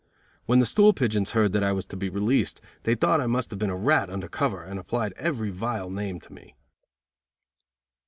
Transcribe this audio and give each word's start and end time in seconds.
When 0.47 0.57
the 0.57 0.65
stool 0.65 0.93
pigeons 0.93 1.33
heard 1.37 1.51
that 1.51 1.63
I 1.63 1.71
was 1.73 1.85
to 1.85 1.95
be 1.95 2.09
released 2.09 2.59
they 2.85 2.95
thought 2.95 3.21
I 3.21 3.27
must 3.27 3.51
have 3.51 3.59
been 3.59 3.69
a 3.69 3.75
rat 3.77 4.09
under 4.09 4.27
cover, 4.27 4.63
and 4.63 4.79
applied 4.79 5.13
every 5.15 5.51
vile 5.51 5.91
name 5.91 6.19
to 6.21 6.33
me. 6.33 6.55